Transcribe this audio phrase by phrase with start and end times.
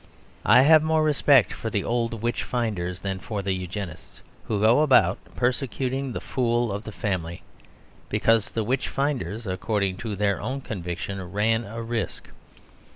[0.47, 4.79] I have more respect for the old witch finders than for the Eugenists, who go
[4.79, 7.43] about persecuting the fool of the family;
[8.09, 12.29] because the witch finders, according to their own conviction, ran a risk.